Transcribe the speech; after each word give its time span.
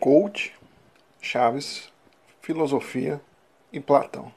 Coach, 0.00 0.52
Chaves, 1.22 1.88
filosofia, 2.40 3.20
e 3.72 3.80
Platão. 3.80 4.32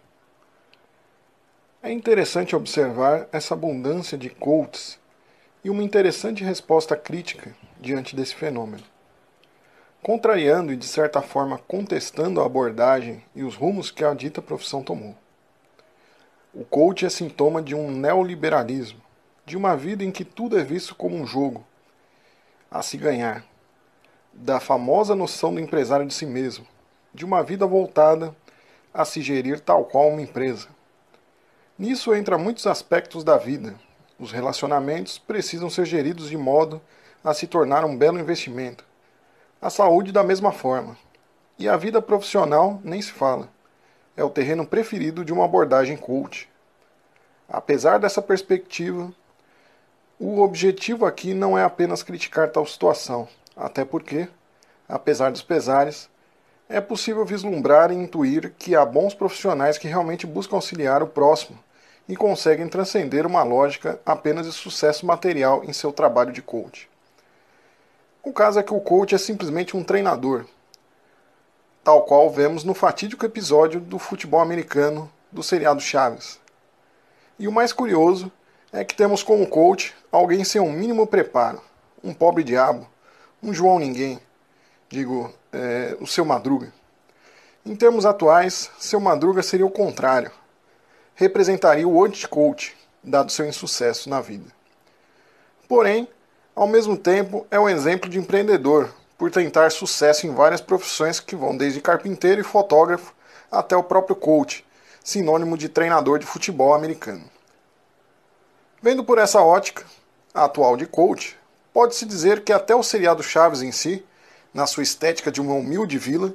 É 1.81 1.91
interessante 1.91 2.55
observar 2.55 3.27
essa 3.31 3.53
abundância 3.53 4.17
de 4.17 4.29
coaches 4.29 4.99
e 5.63 5.69
uma 5.69 5.83
interessante 5.83 6.43
resposta 6.43 6.95
crítica 6.95 7.55
diante 7.79 8.15
desse 8.15 8.35
fenômeno. 8.35 8.83
Contrariando 10.01 10.71
e, 10.71 10.77
de 10.77 10.85
certa 10.85 11.21
forma, 11.21 11.57
contestando 11.57 12.41
a 12.41 12.45
abordagem 12.45 13.23
e 13.35 13.43
os 13.43 13.55
rumos 13.55 13.89
que 13.89 14.03
a 14.03 14.13
dita 14.13 14.41
profissão 14.41 14.83
tomou. 14.83 15.15
O 16.53 16.63
coach 16.63 17.05
é 17.05 17.09
sintoma 17.09 17.61
de 17.61 17.73
um 17.73 17.89
neoliberalismo, 17.89 19.01
de 19.45 19.57
uma 19.57 19.75
vida 19.75 20.03
em 20.03 20.11
que 20.11 20.23
tudo 20.23 20.59
é 20.59 20.63
visto 20.63 20.93
como 20.93 21.15
um 21.15 21.25
jogo 21.25 21.65
a 22.69 22.81
se 22.81 22.97
ganhar, 22.97 23.45
da 24.33 24.59
famosa 24.59 25.15
noção 25.15 25.53
do 25.53 25.59
empresário 25.59 26.05
de 26.05 26.13
si 26.13 26.25
mesmo, 26.25 26.65
de 27.13 27.23
uma 27.23 27.43
vida 27.43 27.65
voltada 27.65 28.35
a 28.93 29.03
se 29.03 29.21
gerir 29.21 29.59
tal 29.59 29.85
qual 29.85 30.09
uma 30.09 30.21
empresa. 30.21 30.67
Nisso 31.77 32.13
entra 32.13 32.37
muitos 32.37 32.67
aspectos 32.67 33.23
da 33.23 33.37
vida. 33.37 33.73
Os 34.19 34.31
relacionamentos 34.31 35.17
precisam 35.17 35.69
ser 35.69 35.85
geridos 35.85 36.29
de 36.29 36.37
modo 36.37 36.79
a 37.23 37.33
se 37.33 37.47
tornar 37.47 37.83
um 37.83 37.97
belo 37.97 38.19
investimento. 38.19 38.85
A 39.61 39.69
saúde 39.69 40.11
da 40.11 40.23
mesma 40.23 40.51
forma. 40.51 40.95
E 41.57 41.67
a 41.67 41.75
vida 41.75 42.01
profissional 42.01 42.79
nem 42.83 43.01
se 43.01 43.11
fala. 43.11 43.49
É 44.15 44.23
o 44.23 44.29
terreno 44.29 44.67
preferido 44.67 45.25
de 45.25 45.33
uma 45.33 45.45
abordagem 45.45 45.97
coach. 45.97 46.47
Apesar 47.49 47.97
dessa 47.97 48.21
perspectiva, 48.21 49.11
o 50.19 50.41
objetivo 50.41 51.05
aqui 51.05 51.33
não 51.33 51.57
é 51.57 51.63
apenas 51.63 52.03
criticar 52.03 52.51
tal 52.51 52.65
situação, 52.65 53.27
até 53.55 53.83
porque, 53.83 54.27
apesar 54.87 55.31
dos 55.31 55.41
pesares, 55.41 56.09
é 56.73 56.81
possível 56.81 57.23
vislumbrar 57.23 57.91
e 57.91 57.95
intuir 57.95 58.51
que 58.57 58.75
há 58.75 58.83
bons 58.83 59.13
profissionais 59.13 59.77
que 59.77 59.87
realmente 59.87 60.25
buscam 60.25 60.55
auxiliar 60.55 61.03
o 61.03 61.07
próximo 61.07 61.59
e 62.09 62.15
conseguem 62.15 62.67
transcender 62.67 63.27
uma 63.27 63.43
lógica 63.43 63.99
apenas 64.03 64.47
de 64.47 64.51
sucesso 64.51 65.05
material 65.05 65.63
em 65.63 65.71
seu 65.71 65.93
trabalho 65.93 66.31
de 66.31 66.41
coach. 66.41 66.89
O 68.23 68.33
caso 68.33 68.59
é 68.59 68.63
que 68.63 68.73
o 68.73 68.81
coach 68.81 69.13
é 69.13 69.19
simplesmente 69.19 69.77
um 69.77 69.83
treinador, 69.83 70.45
tal 71.83 72.05
qual 72.05 72.27
vemos 72.31 72.63
no 72.63 72.73
fatídico 72.73 73.23
episódio 73.23 73.79
do 73.79 73.99
futebol 73.99 74.41
americano 74.41 75.11
do 75.31 75.43
seriado 75.43 75.79
Chaves. 75.79 76.39
E 77.37 77.47
o 77.47 77.51
mais 77.51 77.71
curioso 77.71 78.31
é 78.71 78.83
que 78.83 78.95
temos 78.95 79.21
como 79.21 79.45
coach 79.45 79.93
alguém 80.11 80.43
sem 80.43 80.59
um 80.59 80.71
mínimo 80.71 81.05
preparo, 81.05 81.61
um 82.03 82.15
pobre 82.15 82.43
diabo, 82.43 82.87
um 83.43 83.53
João 83.53 83.77
Ninguém, 83.77 84.19
digo, 84.93 85.33
é, 85.51 85.97
o 85.99 86.05
seu 86.05 86.23
Madruga. 86.23 86.71
Em 87.65 87.75
termos 87.75 88.05
atuais, 88.05 88.69
seu 88.77 88.99
Madruga 88.99 89.41
seria 89.41 89.65
o 89.65 89.71
contrário. 89.71 90.31
Representaria 91.15 91.87
o 91.87 92.05
anti-coach, 92.05 92.77
dado 93.03 93.31
seu 93.31 93.47
insucesso 93.47 94.07
na 94.07 94.21
vida. 94.21 94.45
Porém, 95.67 96.07
ao 96.55 96.67
mesmo 96.67 96.95
tempo, 96.95 97.47
é 97.49 97.59
um 97.59 97.67
exemplo 97.67 98.07
de 98.07 98.19
empreendedor, 98.19 98.93
por 99.17 99.31
tentar 99.31 99.71
sucesso 99.71 100.27
em 100.27 100.33
várias 100.33 100.61
profissões 100.61 101.19
que 101.19 101.35
vão 101.35 101.57
desde 101.57 101.81
carpinteiro 101.81 102.41
e 102.41 102.43
fotógrafo 102.43 103.15
até 103.51 103.75
o 103.75 103.83
próprio 103.83 104.15
coach, 104.15 104.63
sinônimo 105.03 105.57
de 105.57 105.69
treinador 105.69 106.19
de 106.19 106.25
futebol 106.27 106.73
americano. 106.73 107.23
Vendo 108.79 109.03
por 109.03 109.17
essa 109.17 109.41
ótica, 109.41 109.85
a 110.33 110.45
atual 110.45 110.77
de 110.77 110.85
coach, 110.85 111.35
pode-se 111.73 112.05
dizer 112.05 112.43
que 112.43 112.53
até 112.53 112.75
o 112.75 112.83
seriado 112.83 113.23
Chaves 113.23 113.63
em 113.63 113.71
si 113.71 114.05
na 114.53 114.67
sua 114.67 114.83
estética 114.83 115.31
de 115.31 115.41
uma 115.41 115.53
humilde 115.53 115.97
vila, 115.97 116.33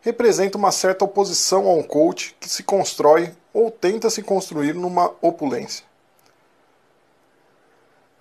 representa 0.00 0.58
uma 0.58 0.72
certa 0.72 1.04
oposição 1.04 1.68
a 1.68 1.72
um 1.72 1.82
coach 1.82 2.36
que 2.40 2.48
se 2.48 2.62
constrói 2.62 3.32
ou 3.54 3.70
tenta 3.70 4.10
se 4.10 4.22
construir 4.22 4.74
numa 4.74 5.12
opulência. 5.20 5.84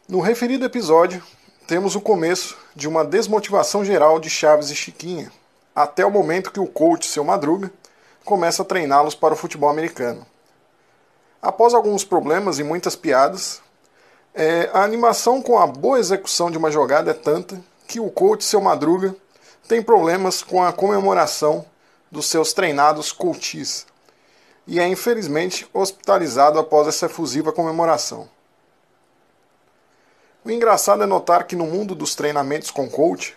No 0.07 0.19
referido 0.19 0.65
episódio, 0.65 1.23
temos 1.65 1.95
o 1.95 2.01
começo 2.01 2.57
de 2.75 2.87
uma 2.87 3.03
desmotivação 3.03 3.83
geral 3.83 4.19
de 4.19 4.29
Chaves 4.29 4.69
e 4.69 4.75
Chiquinha, 4.75 5.31
até 5.75 6.05
o 6.05 6.11
momento 6.11 6.51
que 6.51 6.59
o 6.59 6.67
coach, 6.67 7.07
seu 7.07 7.23
Madruga, 7.23 7.71
começa 8.25 8.61
a 8.61 8.65
treiná-los 8.65 9.15
para 9.15 9.33
o 9.33 9.37
futebol 9.37 9.69
americano. 9.69 10.25
Após 11.41 11.73
alguns 11.73 12.03
problemas 12.03 12.59
e 12.59 12.63
muitas 12.63 12.95
piadas, 12.95 13.61
é, 14.33 14.69
a 14.73 14.83
animação 14.83 15.41
com 15.41 15.57
a 15.57 15.65
boa 15.65 15.99
execução 15.99 16.51
de 16.51 16.57
uma 16.57 16.69
jogada 16.69 17.11
é 17.11 17.13
tanta 17.15 17.59
que 17.87 17.99
o 17.99 18.09
coach, 18.11 18.43
seu 18.43 18.61
Madruga, 18.61 19.15
tem 19.67 19.81
problemas 19.81 20.41
com 20.43 20.63
a 20.63 20.73
comemoração 20.73 21.65
dos 22.11 22.27
seus 22.27 22.53
treinados 22.53 23.11
coaches 23.11 23.85
e 24.67 24.79
é 24.79 24.87
infelizmente 24.87 25.67
hospitalizado 25.73 26.59
após 26.59 26.87
essa 26.87 27.07
efusiva 27.07 27.51
comemoração. 27.51 28.29
O 30.43 30.49
engraçado 30.49 31.03
é 31.03 31.05
notar 31.05 31.45
que 31.45 31.55
no 31.55 31.65
mundo 31.65 31.93
dos 31.93 32.15
treinamentos 32.15 32.71
com 32.71 32.89
coach, 32.89 33.35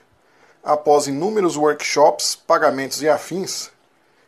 após 0.63 1.07
inúmeros 1.07 1.57
workshops, 1.57 2.35
pagamentos 2.35 3.03
e 3.03 3.09
afins, 3.09 3.71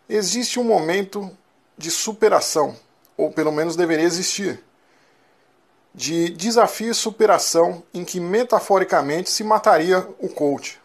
existe 0.08 0.60
um 0.60 0.64
momento 0.64 1.30
de 1.76 1.90
superação, 1.90 2.76
ou 3.16 3.30
pelo 3.30 3.50
menos 3.50 3.76
deveria 3.76 4.04
existir, 4.04 4.62
de 5.94 6.28
desafio 6.28 6.90
e 6.90 6.94
superação 6.94 7.82
em 7.94 8.04
que 8.04 8.20
metaforicamente 8.20 9.30
se 9.30 9.42
mataria 9.42 10.06
o 10.18 10.28
coach. 10.28 10.78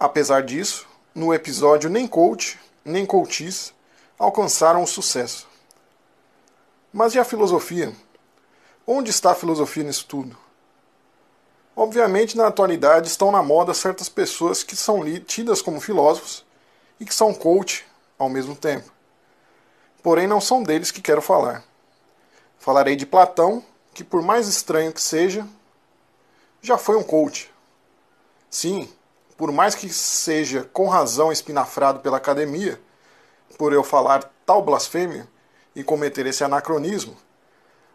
Apesar 0.00 0.44
disso, 0.44 0.86
no 1.12 1.34
episódio 1.34 1.90
nem 1.90 2.06
coach, 2.06 2.56
nem 2.84 3.04
coaches 3.04 3.74
alcançaram 4.16 4.82
o 4.82 4.86
sucesso. 4.86 5.48
Mas 6.92 7.16
e 7.16 7.18
a 7.18 7.24
filosofia? 7.24 7.92
Onde 8.86 9.10
está 9.10 9.32
a 9.32 9.34
filosofia 9.34 9.82
nisso 9.82 10.06
tudo? 10.06 10.38
Obviamente, 11.74 12.36
na 12.36 12.46
atualidade 12.46 13.08
estão 13.08 13.32
na 13.32 13.42
moda 13.42 13.74
certas 13.74 14.08
pessoas 14.08 14.62
que 14.62 14.76
são 14.76 15.02
tidas 15.20 15.60
como 15.60 15.80
filósofos 15.80 16.44
e 17.00 17.04
que 17.04 17.14
são 17.14 17.34
coach 17.34 17.84
ao 18.16 18.28
mesmo 18.28 18.54
tempo. 18.54 18.92
Porém, 20.00 20.28
não 20.28 20.40
são 20.40 20.62
deles 20.62 20.92
que 20.92 21.02
quero 21.02 21.20
falar. 21.20 21.64
Falarei 22.56 22.94
de 22.94 23.04
Platão, 23.04 23.64
que 23.92 24.04
por 24.04 24.22
mais 24.22 24.46
estranho 24.46 24.92
que 24.92 25.02
seja, 25.02 25.46
já 26.62 26.78
foi 26.78 26.96
um 26.96 27.02
coach. 27.02 27.52
Sim, 28.48 28.88
por 29.38 29.50
mais 29.50 29.74
que 29.74 29.88
seja 29.88 30.68
com 30.72 30.88
razão 30.88 31.32
espinafrado 31.32 32.00
pela 32.00 32.18
academia, 32.18 32.78
por 33.56 33.72
eu 33.72 33.82
falar 33.82 34.30
tal 34.44 34.60
blasfêmia 34.60 35.26
e 35.74 35.82
cometer 35.82 36.26
esse 36.26 36.44
anacronismo, 36.44 37.16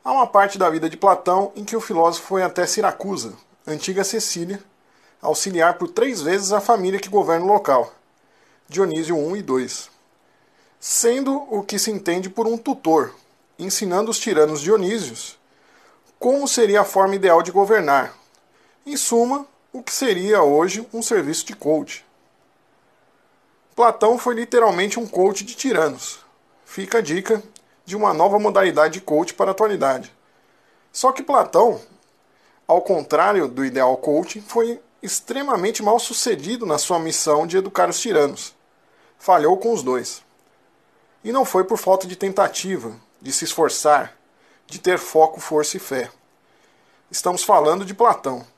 há 0.03 0.11
uma 0.11 0.25
parte 0.25 0.57
da 0.57 0.69
vida 0.69 0.89
de 0.89 0.97
Platão 0.97 1.51
em 1.55 1.63
que 1.63 1.75
o 1.75 1.81
filósofo 1.81 2.25
foi 2.25 2.41
até 2.41 2.65
Siracusa, 2.65 3.33
antiga 3.67 4.03
Sicília, 4.03 4.63
auxiliar 5.21 5.77
por 5.77 5.89
três 5.89 6.21
vezes 6.21 6.51
a 6.51 6.59
família 6.59 6.99
que 6.99 7.09
governa 7.09 7.45
o 7.45 7.49
local, 7.49 7.93
Dionísio 8.67 9.17
I 9.35 9.39
e 9.39 9.61
II, 9.61 9.69
sendo 10.79 11.35
o 11.53 11.61
que 11.61 11.77
se 11.77 11.91
entende 11.91 12.29
por 12.29 12.47
um 12.47 12.57
tutor, 12.57 13.13
ensinando 13.59 14.09
os 14.09 14.17
tiranos 14.17 14.61
Dionísios 14.61 15.37
como 16.23 16.47
seria 16.47 16.79
a 16.79 16.85
forma 16.85 17.15
ideal 17.15 17.43
de 17.43 17.51
governar. 17.51 18.13
Em 18.85 18.95
suma, 18.95 19.45
o 19.73 19.81
que 19.81 19.91
seria 19.91 20.43
hoje 20.43 20.87
um 20.93 21.01
serviço 21.01 21.47
de 21.47 21.55
coach. 21.55 22.05
Platão 23.75 24.19
foi 24.19 24.35
literalmente 24.35 24.99
um 24.99 25.07
coach 25.07 25.43
de 25.43 25.55
tiranos. 25.55 26.19
Fica 26.63 26.99
a 26.99 27.01
dica 27.01 27.41
de 27.83 27.95
uma 27.95 28.13
nova 28.13 28.37
modalidade 28.37 28.93
de 28.93 29.01
coach 29.01 29.33
para 29.33 29.49
a 29.49 29.51
atualidade. 29.51 30.13
Só 30.91 31.11
que 31.11 31.23
Platão, 31.23 31.81
ao 32.67 32.83
contrário 32.83 33.47
do 33.47 33.65
ideal 33.65 33.97
coach, 33.97 34.39
foi 34.41 34.79
extremamente 35.01 35.81
mal 35.81 35.97
sucedido 35.97 36.67
na 36.67 36.77
sua 36.77 36.99
missão 36.99 37.47
de 37.47 37.57
educar 37.57 37.89
os 37.89 37.99
tiranos. 37.99 38.53
Falhou 39.17 39.57
com 39.57 39.73
os 39.73 39.81
dois. 39.81 40.21
E 41.23 41.31
não 41.31 41.43
foi 41.43 41.63
por 41.63 41.79
falta 41.79 42.05
de 42.05 42.15
tentativa, 42.15 42.95
de 43.19 43.31
se 43.31 43.43
esforçar, 43.43 44.15
de 44.67 44.77
ter 44.77 44.99
foco, 44.99 45.39
força 45.39 45.77
e 45.77 45.79
fé. 45.79 46.11
Estamos 47.09 47.43
falando 47.43 47.83
de 47.83 47.95
Platão. 47.95 48.52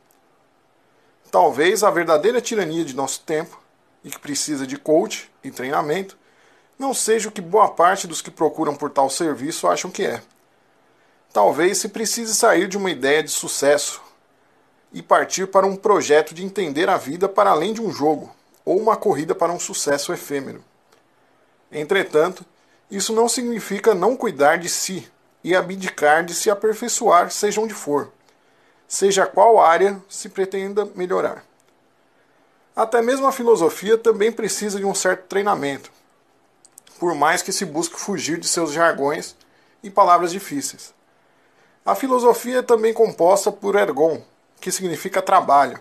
Talvez 1.36 1.84
a 1.84 1.92
verdadeira 1.92 2.40
tirania 2.40 2.86
de 2.86 2.96
nosso 2.96 3.20
tempo, 3.20 3.62
e 4.06 4.10
que 4.10 4.18
precisa 4.18 4.66
de 4.66 4.78
coach 4.78 5.30
e 5.44 5.52
treinamento, 5.52 6.18
não 6.80 6.94
seja 6.94 7.28
o 7.28 7.32
que 7.32 7.42
boa 7.42 7.68
parte 7.68 8.08
dos 8.08 8.22
que 8.22 8.32
procuram 8.32 8.74
por 8.74 8.90
tal 8.90 9.10
serviço 9.10 9.68
acham 9.68 9.92
que 9.92 10.06
é. 10.06 10.22
Talvez 11.34 11.80
se 11.80 11.90
precise 11.90 12.34
sair 12.34 12.70
de 12.70 12.78
uma 12.78 12.90
ideia 12.90 13.22
de 13.22 13.32
sucesso 13.32 14.02
e 14.94 15.02
partir 15.02 15.48
para 15.48 15.68
um 15.68 15.76
projeto 15.76 16.34
de 16.34 16.42
entender 16.42 16.88
a 16.88 16.96
vida 16.96 17.28
para 17.28 17.50
além 17.50 17.74
de 17.74 17.82
um 17.82 17.92
jogo 17.92 18.34
ou 18.64 18.80
uma 18.80 18.96
corrida 18.96 19.36
para 19.36 19.52
um 19.52 19.60
sucesso 19.60 20.14
efêmero. 20.14 20.64
Entretanto, 21.70 22.46
isso 22.90 23.12
não 23.12 23.28
significa 23.28 23.94
não 23.94 24.16
cuidar 24.16 24.56
de 24.56 24.70
si 24.70 25.06
e 25.44 25.54
abdicar 25.54 26.24
de 26.24 26.34
se 26.34 26.50
aperfeiçoar, 26.50 27.30
seja 27.30 27.60
onde 27.60 27.74
for 27.74 28.15
seja 28.88 29.26
qual 29.26 29.60
área 29.60 30.02
se 30.10 30.30
pretenda 30.30 30.86
melhorar. 30.96 31.44
Até 32.76 33.02
mesmo 33.02 33.26
a 33.26 33.32
filosofia 33.32 33.98
também 33.98 34.32
precisa 34.32 34.78
de 34.78 34.86
um 34.86 34.94
certo 34.94 35.28
treinamento, 35.28 35.92
por 37.00 37.16
mais 37.16 37.42
que 37.42 37.52
se 37.52 37.66
busque 37.66 38.00
fugir 38.00 38.40
de 38.40 38.48
seus 38.48 38.72
jargões 38.72 39.36
e 39.82 39.90
palavras 39.90 40.32
difíceis. 40.32 40.94
A 41.86 41.96
filosofia 41.96 42.60
é 42.60 42.62
também 42.62 42.94
composta 42.94 43.52
por 43.52 43.76
ergon, 43.76 44.22
que 44.60 44.72
significa 44.72 45.22
trabalho, 45.22 45.80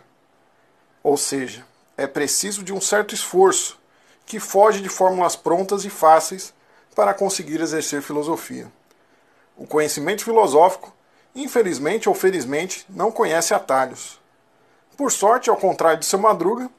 ou 1.02 1.16
seja, 1.16 1.66
é 1.96 2.06
preciso 2.06 2.62
de 2.62 2.72
um 2.72 2.80
certo 2.80 3.14
esforço 3.14 3.78
que 4.26 4.40
foge 4.40 4.80
de 4.80 4.88
fórmulas 4.88 5.36
prontas 5.36 5.84
e 5.84 5.90
fáceis 5.90 6.52
para 6.94 7.14
conseguir 7.14 7.60
exercer 7.60 8.02
filosofia. 8.02 8.70
O 9.56 9.66
conhecimento 9.66 10.24
filosófico, 10.24 10.92
infelizmente 11.34 12.08
ou 12.08 12.14
felizmente, 12.14 12.86
não 12.88 13.10
conhece 13.10 13.52
atalhos. 13.52 14.20
Por 14.96 15.10
sorte, 15.10 15.50
ao 15.50 15.56
contrário 15.56 15.98
de 15.98 16.06
seu 16.06 16.18
Madruga, 16.18 16.70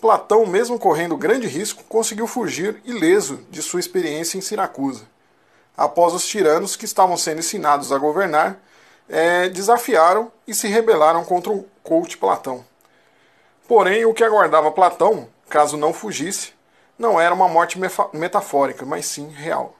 Platão, 0.00 0.46
mesmo 0.46 0.78
correndo 0.78 1.16
grande 1.16 1.46
risco, 1.46 1.84
conseguiu 1.84 2.26
fugir 2.26 2.80
ileso 2.84 3.44
de 3.50 3.60
sua 3.62 3.80
experiência 3.80 4.38
em 4.38 4.40
Siracusa. 4.40 5.04
Após 5.76 6.14
os 6.14 6.26
tiranos 6.26 6.74
que 6.74 6.86
estavam 6.86 7.16
sendo 7.16 7.40
ensinados 7.40 7.92
a 7.92 7.98
governar, 7.98 8.58
é, 9.08 9.48
desafiaram 9.48 10.32
e 10.46 10.54
se 10.54 10.68
rebelaram 10.68 11.24
contra 11.24 11.52
o 11.52 11.66
coach 11.82 12.16
Platão. 12.16 12.64
Porém, 13.68 14.04
o 14.04 14.14
que 14.14 14.24
aguardava 14.24 14.70
Platão, 14.72 15.28
caso 15.48 15.76
não 15.76 15.92
fugisse, 15.92 16.52
não 16.98 17.20
era 17.20 17.34
uma 17.34 17.48
morte 17.48 17.78
metafórica, 18.12 18.86
mas 18.86 19.06
sim 19.06 19.28
real. 19.28 19.74